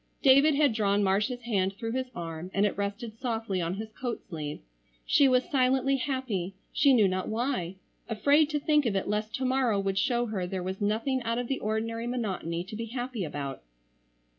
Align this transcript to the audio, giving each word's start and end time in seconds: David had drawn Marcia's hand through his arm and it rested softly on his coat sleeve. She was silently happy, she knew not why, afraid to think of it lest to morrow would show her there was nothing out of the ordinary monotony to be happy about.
David 0.23 0.55
had 0.55 0.73
drawn 0.73 1.03
Marcia's 1.03 1.43
hand 1.43 1.73
through 1.75 1.91
his 1.91 2.09
arm 2.15 2.49
and 2.55 2.65
it 2.65 2.75
rested 2.75 3.19
softly 3.19 3.61
on 3.61 3.75
his 3.75 3.91
coat 3.91 4.19
sleeve. 4.27 4.59
She 5.05 5.27
was 5.27 5.47
silently 5.47 5.97
happy, 5.97 6.55
she 6.73 6.91
knew 6.91 7.07
not 7.07 7.27
why, 7.29 7.75
afraid 8.09 8.49
to 8.49 8.59
think 8.59 8.87
of 8.87 8.95
it 8.95 9.07
lest 9.07 9.35
to 9.35 9.45
morrow 9.45 9.79
would 9.79 9.99
show 9.99 10.25
her 10.25 10.47
there 10.47 10.63
was 10.63 10.81
nothing 10.81 11.21
out 11.21 11.37
of 11.37 11.47
the 11.47 11.59
ordinary 11.59 12.07
monotony 12.07 12.63
to 12.63 12.75
be 12.75 12.85
happy 12.85 13.23
about. 13.23 13.61